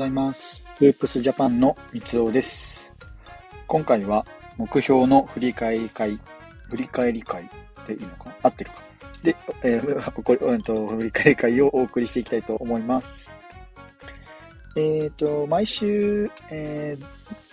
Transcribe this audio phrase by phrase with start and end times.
[0.00, 0.64] ございます。
[0.80, 2.90] エープスジャパンの三つおです。
[3.66, 4.24] 今回は
[4.56, 6.18] 目標の振り返り会、
[6.70, 7.50] 振り返り会
[7.86, 8.34] でいいのか？
[8.42, 8.76] 合ってるか？
[9.22, 13.38] で、えー、これ、うんと、振り返り会をお送りしていきたいと思います。
[14.74, 17.04] えっ、と、毎週、えー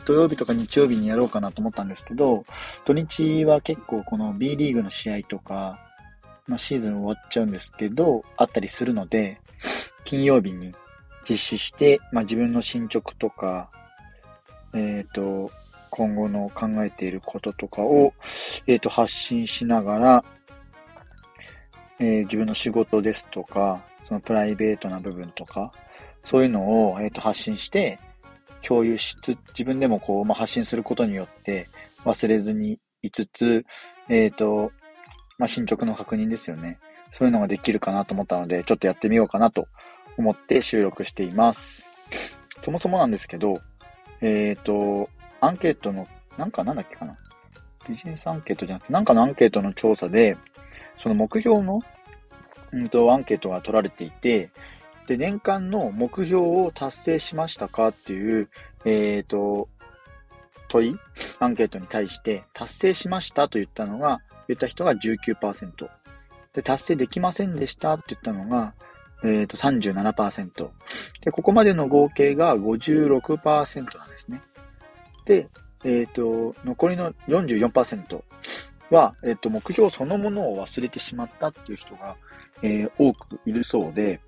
[0.05, 2.45] 土曜日とか日曜日にやろうかなと思ったんですけど、
[2.85, 5.77] 土日は結構この B リーグの試合とか、
[6.47, 9.41] まあ、シーズン終わっちゃうんですけど、あったりするので、
[10.05, 10.73] 金曜日に
[11.29, 13.69] 実施して、まあ、自分の進捗とか、
[14.73, 15.51] えっ、と、
[15.89, 18.13] 今後の考えていることとかを、
[18.65, 20.25] えっ、と、発信しながら、
[21.99, 25.71] えー自分の仕事ですとか、そのプライベートな部分とか、
[26.23, 27.99] そういうのを、えっ、と、発信して、
[28.61, 31.69] 共有しつ、自分でもこう、まあ、発信することによって、
[32.05, 33.65] 忘れずにいつつ、
[34.09, 34.71] えっ、と、
[35.37, 36.79] まあ、進捗の確認ですよね。
[37.11, 39.67] そういうのができるかなと思ったので、ちょっとやってみようかなと
[40.17, 41.89] 思って収録しています。
[42.61, 43.61] そもそもなんですけど、
[44.21, 45.09] えっ、と、
[45.39, 47.15] アンケートの、なんかなんだっけかな。
[47.87, 50.37] ビジネスアンケートじゃなくて、なんかのアンケートの調査で、
[50.97, 51.79] その目標の、
[52.73, 54.49] うんと、アンケートが取られていて、
[55.07, 58.49] で、年間の目標を達成しましたかっていう、
[58.83, 59.69] えっ、と、
[60.67, 60.97] 問い、
[61.39, 65.89] アンケートに対して、達成しましたと言ったのが、言った人が19%。
[66.53, 68.73] で、達成できませんでしたって言ったのが、
[69.23, 70.69] えっ、と、37%。
[71.21, 74.41] で、ここまでの合計が56%なんですね。
[75.25, 75.47] で、
[75.83, 78.21] えっ、と、残りの44%
[78.91, 82.15] は、えっ、と、目標そのものを忘れてしまったっていう人が、
[82.61, 84.19] えー多くいるそうで、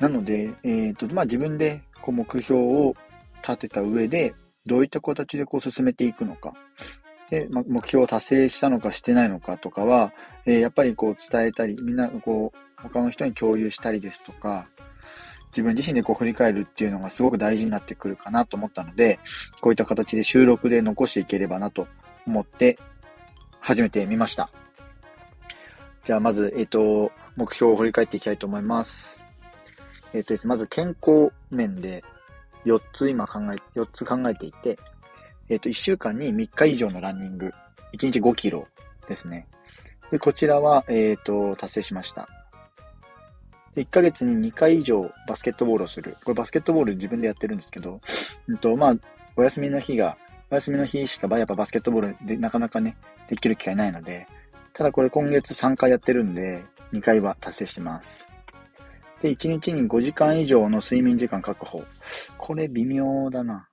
[0.00, 2.96] なので、えっ、と、まあ、自分でこう目標を
[3.42, 4.34] 立てた上で、
[4.66, 6.54] どういった形でこう進めていくのか。
[7.32, 10.12] で、ま、目標を達成したのかしてないのかとかは、
[10.44, 14.68] えーやっぱりこう伝えたり、みんなこう、他の人に共有したりですとか、
[15.46, 19.18] 自分自身でこう振り返るっていうのがすごく大事になってくるかなと思ったので、
[19.62, 21.86] こういった形で収録で残していければなと
[22.26, 22.78] 思って
[23.60, 24.50] 始めてみました。
[26.04, 29.18] じゃあまず、えっ、と、目標を振り返っていきたいと思います。
[30.12, 32.04] えっ、とですね、まず健康面で
[32.66, 34.78] 4つ今考え、4つ考えていて、
[35.52, 37.52] えっ、と、1週間に3日以上のランニング、
[37.92, 38.66] 1日5キロ
[39.06, 39.46] ですね。
[40.10, 42.26] で、こちらは、えっ、と、達成しました。
[43.76, 46.16] 1ヶ月に2回以上バスケットボールをする。
[46.24, 48.00] これバスケットボール自分でやってるんですけど、
[48.48, 48.94] うんと、まあ、
[49.36, 50.16] お休みの日が、
[50.50, 52.96] お休みの日しかやっぱバスケットボールでなかなかね、
[53.28, 54.26] できる機会ないので、
[54.72, 56.64] ただこれ今月3回やってるんで、
[56.94, 58.26] 2回は達成してます。
[59.20, 61.84] で、1日に5時間以上の睡眠時間確保。
[62.38, 63.68] これ微妙だな。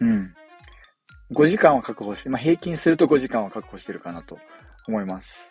[0.00, 0.34] うん。
[1.32, 4.38] 5時間は確保して、まあ、平均すると5時間は確保してるかなと
[4.86, 5.50] 思います。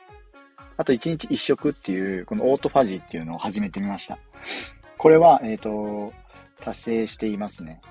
[0.78, 4.18] あと1日1食っていう、このオートファジーっていうのを始めてみました。
[4.97, 6.14] これは、えっ、と、
[6.62, 7.81] 達成していますね。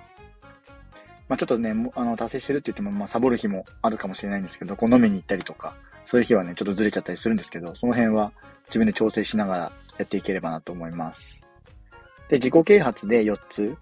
[1.29, 5.75] まあ、ちょっとね、あの、達成してるって言っても、まあ、サボる日もあるかもしれないんですけど、こう飲みに行ったりとか、
[6.05, 8.33] そういう日はね、ちょっとずれちゃったりするんですけど、その辺は
[8.67, 11.41] 自分で調整しながらやっていければなと思います。
[12.29, 13.77] で、自己啓発で4つ。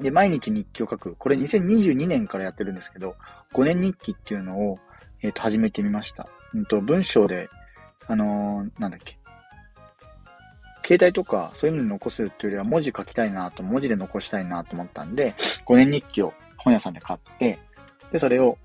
[0.00, 1.16] で、毎日日記を書く。
[1.16, 3.16] これ2022年からやってるんですけど、
[3.52, 4.78] 5年日記っていうのを、
[5.22, 6.28] えっ、と、始めてみました。
[6.54, 7.48] うんと、文章で、
[8.06, 9.18] あのーなんだっけ。
[10.84, 15.34] 携帯とかそういうのに残すっていうよりは文字書きたいなと、文字で残したいなと思ったんで、
[15.66, 17.58] 5年日記を本屋さんで買って、
[18.12, 18.56] で、それを、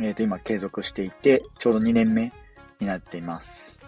[0.00, 2.32] えっ、と、今継続していて、ちょうど2年目
[2.78, 3.80] になっています。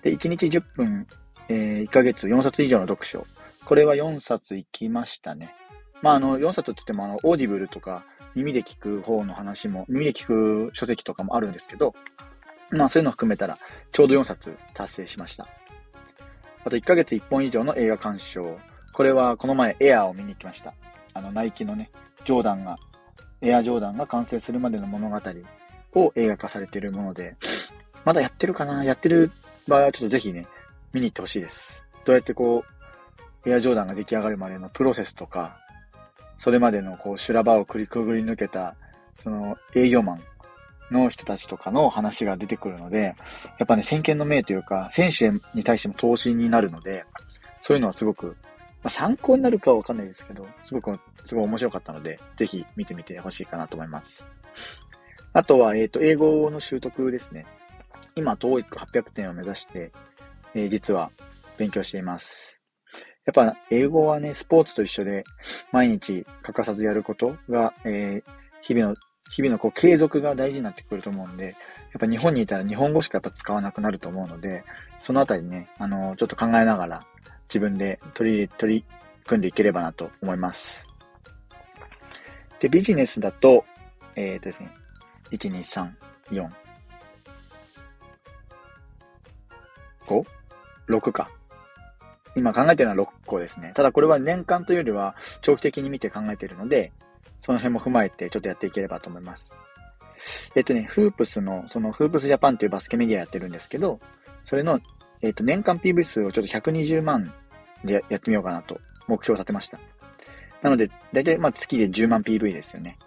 [0.00, 1.06] で、1日10分、
[1.50, 3.26] えー1ヶ月4冊以上の読書。
[3.66, 5.54] これは4冊行きましたね。
[6.02, 8.04] まあ、あの、4冊って言っても、あの、オーディブルとか、
[8.34, 11.94] 耳で聞く方の話も、耳で聞く書籍とかもあるんですけど、
[12.70, 13.58] まあ、そういうのを含めたら、
[13.92, 15.48] ちょうど4冊達成しました。
[16.64, 18.58] あと1ヶ月1本以上の映画鑑賞。
[18.92, 20.74] これはこの前エアーを見に行きました。
[21.14, 21.90] あの、ナイキのね、
[22.24, 22.76] ジョーダンが、
[23.40, 25.20] エアジョーダンが完成するまでの物語
[25.94, 27.36] を映画化されているもので、
[28.04, 28.84] まだやってるかな？
[28.84, 29.32] やってる
[29.66, 30.46] 場合はちょっとぜひね、
[30.92, 31.84] 見に行ってほしいです。
[32.04, 32.64] どうやってこ
[33.44, 35.58] う、エアジョーダンが出来上がるまでのプロセスとか、
[36.38, 38.76] それまでのこう修羅場をくりくぐり抜けた、
[39.18, 40.22] その営業マン
[40.90, 43.14] の人たちとかの話が出てくるので、
[43.58, 47.04] やっぱね、先見の明というか、選手に対しても投資になるので、
[47.60, 48.36] そういうのはすごく、
[48.82, 54.28] まあ、参考になるかはわかんないですけど、すごく、すごい面白かったので、ぜひ見てみてほしいかなと思います。
[55.32, 57.46] あとは、えっ、と、英語の習得ですね。
[58.14, 59.92] 今、TOEIC800 点を目指して、
[60.54, 61.10] えー実は
[61.58, 62.57] 勉強しています。
[63.28, 65.22] やっぱ、英語はね、スポーツと一緒で、
[65.70, 68.96] 毎日欠かさずやることが、えー日々の、
[69.30, 71.54] 日々のこう継続が大事になってくると思うんで、やっ
[72.00, 74.64] ぱ日本にいたら日本語しかやっぱ使わなくなると思うので、
[74.98, 77.02] そのあたりね、あの、ちょっと考えながら
[77.48, 78.84] 自分で取り、取り、
[79.26, 80.86] 組んでいければなと思います。
[82.60, 83.64] で、ビジネスだと、
[84.16, 84.70] えっ、ー、とですね、
[85.30, 85.90] 1、2、3、
[86.30, 86.48] 4、
[90.06, 90.26] 5?
[90.88, 91.30] 6か。
[92.38, 93.72] 今考えてるのは6個ですね。
[93.74, 96.92] ただこれは年間というよりは長期的に見て考えてるので、
[97.40, 99.58] その辺も踏まえてちょっとやっていければと思います。
[100.54, 104.00] えっとね、フープスの、そのフープスジャパンというバスケメディアやってるんですけど、
[104.44, 104.80] それの、
[105.20, 107.32] えっと、年間 PV 数をちょっと120万
[107.84, 109.78] でやってみようかなと目標を立てました。
[110.62, 112.98] なので、だいたいまあ月で10万 PV ですよね。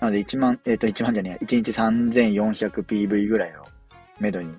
[0.00, 3.64] なので1万、えっ、と1万じゃねえ、1日 3400PV ぐらいを
[4.20, 4.52] めどに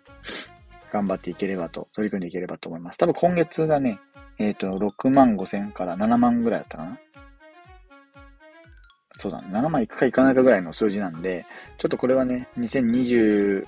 [0.92, 2.98] 頑張っていければと、取り組んでいければと思います。
[2.98, 4.00] 多分今月がね、
[4.40, 6.98] えっ、ー、と、6万5千から7万ぐらいだったかな？
[9.18, 9.50] そうだね。
[9.52, 11.46] 7万いくかいかないかぐらいの数字なんで、
[11.78, 13.66] ちょっとこれはね、2023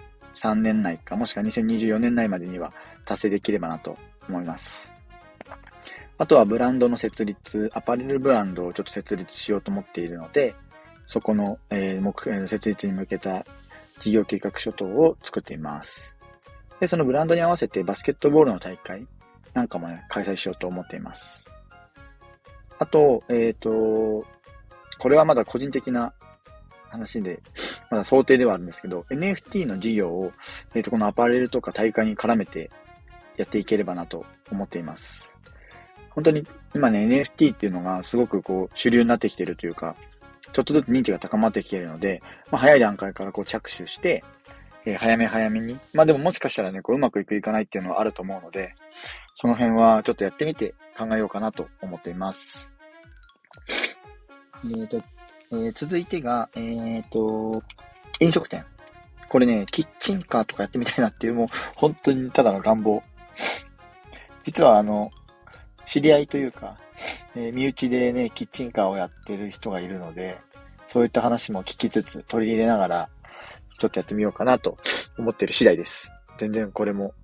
[0.56, 2.72] 年内か、もしくは2024年内までには
[3.06, 3.98] 達成できればなと
[4.30, 4.94] 思います。
[6.18, 10.56] あとはブランドの設立、アパレルブランドをちょっと設立しようと思っているので、
[11.06, 13.46] そこの、えー、目標、設立に向けた
[14.00, 16.16] 事業計画書等を作っています。
[16.80, 19.06] で、そのブランドに合わせてバスケットボールの大会
[19.54, 21.50] なんかもね、開催しようと思っています。
[22.80, 24.26] あと、えっ、ー、と、
[24.98, 26.14] これはまだ個人的な
[26.90, 27.40] 話で、
[27.90, 30.32] まだ想定ではあるんですけど、NFT の事業を、
[30.74, 32.72] えっ、ー、と、このアパレルとか大会に絡めて
[33.38, 35.38] やっていければなと思っています。
[36.12, 36.46] 本当に
[36.76, 39.96] 今ね、NFT っていうのがすごくこう主流になってきてるというか、
[40.54, 42.22] ちょっとずつ認知が高まってきているので、
[42.52, 44.24] まあ、早い段階からこう着手して、
[44.86, 45.80] えー、早め早めに。
[45.94, 48.76] まあでももしかしたらね、こううまくいくいかないっていうのはあると思うので、
[49.36, 52.72] その辺はちょっとやってみて考えようかなと思っています。
[54.64, 55.04] えっ、ー、と、
[55.52, 57.64] えー、続いてが、えっ、ー、と、
[58.20, 58.66] 飲食店。
[59.28, 63.02] これね、キッチンカーとかやってみたいなっていう、もう本当にただの願望。
[64.44, 65.10] 実はあの、
[65.86, 66.78] 知り合いというか、
[67.36, 70.38] えー、身内でね、キッチンカーをやってる人がいるので、
[70.88, 73.10] そういった話も聞きつつ、取り入れながら、
[73.82, 74.78] ちょっとやってみようかなと
[75.18, 76.14] 思ってる次第です。
[76.38, 77.16] 全然これも、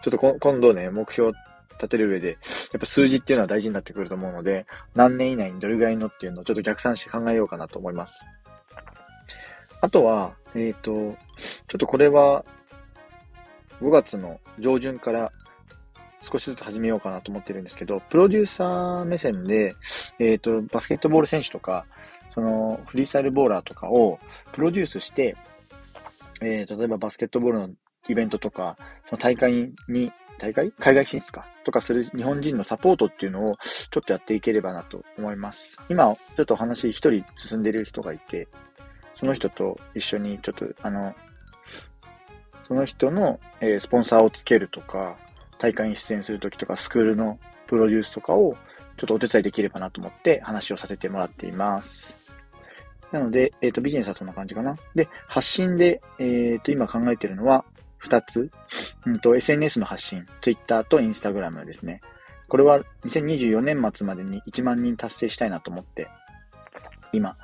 [0.00, 1.32] ちょっと今度ね、目標
[1.72, 2.38] 立てる上で、
[2.72, 8.30] やっぱ数字っていうのは大事になってくると思うので、何年以内にどれぐらいのっていうのをちょっと逆算して考えようかなと思います。
[9.80, 10.92] あとは、えっ、ー、と、
[11.66, 12.44] ちょっとこれは、
[13.82, 15.32] 5月の上旬から
[16.20, 19.74] 少しずつ始めようかなと思ってるんですけど、プロデューサー目線で、
[20.20, 21.86] えっ、ー、と、バスケットボール選手とか、
[22.30, 24.18] その、フリースタイルボーラーとかを
[24.52, 25.36] プロデュースして、
[26.40, 27.70] えー、例えばバスケットボールの
[28.08, 28.76] イベントとか、
[29.06, 30.70] その大会に、大会？
[30.78, 33.56] 海外進出かとかする日本人のサポートっていうのを
[33.90, 35.80] ちょっとやっていければなと思います。
[35.88, 38.46] 今、ちょっとお話一人進んでる人がいて、
[39.16, 41.12] その人と一緒にちょっと、あの、
[42.68, 45.16] その人の、えー、スポンサーをつけるとか、
[45.58, 48.56] 大会に出演するときとか、スクールのプロデュースとかを
[48.96, 52.16] ちょっとお手伝いできればなと思って話をさせてもらっています。
[53.12, 54.76] なので、えっ、ー、と、ビジネスはそんな感じかな。
[54.94, 57.64] で、発信で、えっ、ー、と、今考えてるのは、
[57.96, 58.50] 二つ。
[59.06, 60.26] うんと、SNS の発信。
[60.40, 62.00] Twitter と Instagram ですね。
[62.48, 66.08] これは2024年末までに1万人達成したいなと思って、
[67.12, 67.36] 今、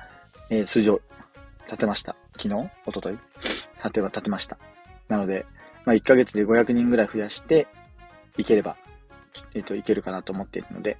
[0.49, 1.01] えー、数字を
[1.65, 2.15] 立てました。
[2.37, 2.69] 昨日？
[2.85, 3.17] おととい
[3.77, 4.57] 立ては立てました。
[5.07, 5.45] なので、
[5.85, 7.67] まあ、1ヶ月で500人ぐらい増やして、
[8.37, 8.75] いければ、
[9.53, 10.97] えっ、ー、と、いけるかなと思っているので、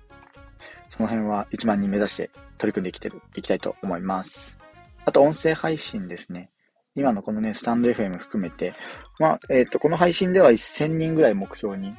[0.95, 4.57] その辺は1万人目指して取り組んできてる、いきたいと思います。
[5.03, 6.49] あと、音声配信ですね。
[6.95, 8.73] 今のこのね、スタンド FM 含めて、
[9.19, 11.93] まあ、えっ、ー、と、この配信では1000人ぐらい目標に、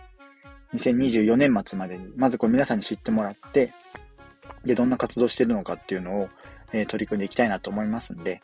[0.75, 3.75] 2024年末までに、まずこれ皆さんに知ってもらって、
[4.65, 6.29] で、どんな活動してるのかっていうのを、
[6.73, 8.41] えー、取り組んでいきたいなと思いますんで、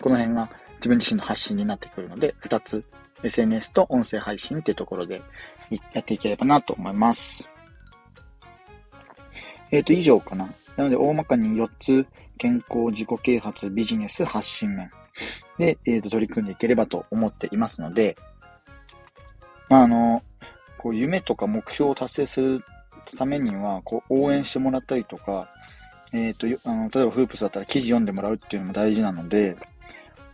[0.00, 2.84] この辺が自分自身の発信になってくるので、2つ、
[3.22, 5.22] SNS と音声配信っていうところで
[5.92, 7.48] やっていければなと思います。
[9.70, 10.52] えっ、ー、と、以上かな。
[10.76, 12.06] なので、大まかに4つ、
[12.38, 14.90] 健康、自己啓発、ビジネス、発信面
[15.58, 18.16] で、えー、と取り組んでいければと思っていますので、
[19.68, 20.22] まあ、あの、
[20.78, 22.64] こう夢とか目標を達成する
[23.16, 25.48] ためには、こう応援してもらったりとか、
[26.12, 29.56] えっ、ー、と、あの、例えばフープスだったら記事読んでもらうっていうのも大事なので、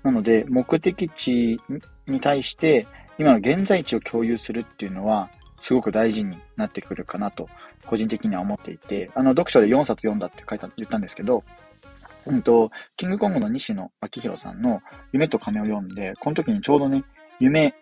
[0.02, 1.60] なので、目的地
[2.06, 2.86] に対して、
[3.18, 7.48] 今の現在地を共有するっていうのは、すごく大事になってくるかなと、
[7.86, 11.44] 個人的には思っていて、あの、読書で4冊読んだって書いた、言ったんですけど、
[12.26, 14.82] うんと、キングコングの西野昭弘さんの
[15.12, 17.04] 夢と金を読んで、この時にちょうどね、
[17.38, 17.74] 夢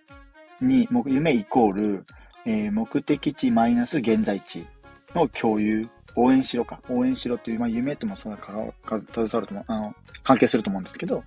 [0.61, 2.05] に、夢イコール、
[2.45, 4.67] えー、目的地マイナス現在地
[5.15, 6.81] の共有、応援しろか。
[6.89, 8.53] 応援しろっていう、まあ、夢ともそんなか
[8.87, 11.25] 携わるとも、あの、関係すると思うんですけど、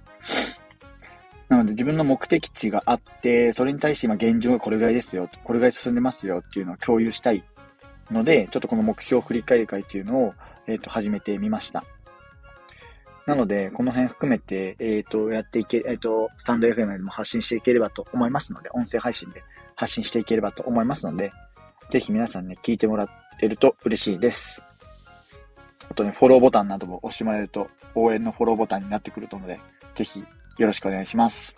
[1.49, 7.43] なので自分の目的地があって、それに対して今現状がこれぐらいですよ、これぐらい進んでますよっていうのを共有したい
[8.11, 10.33] ので、ちょっとこの目標振り返り会っていうのを、
[10.67, 11.85] えっ、と、始めてみました。
[13.25, 19.43] なので、この辺含めて、えっ、と、やっていけ、えっ、と、スタンド FM でも発信していければと思いますので、音声配信で
[19.75, 21.31] 発信していければと思いますので、
[21.89, 23.07] ぜひ皆さんね、聞いてもら
[23.41, 24.63] えると嬉しいです。
[25.89, 29.61] あとね、フォローボタンなども押してもらえると、応援のフォローボタンになってくると思うので、
[29.95, 30.23] ぜひ
[30.57, 31.57] よろしくお願いします。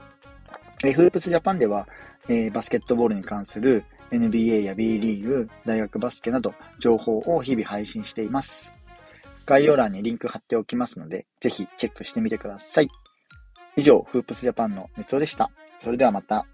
[0.84, 1.88] えフープスジャパンでは、
[2.28, 8.76] えー、バスケットボールに関する NBA や B リーグ、大学バスケなど情報を日々配信しています。
[9.46, 12.88] 概要欄にリンク貼っておきますので、ぜひチェックしてみてください。
[13.76, 15.52] 以上、フープスジャパンの熱尾でした。
[15.82, 16.46] それではまた。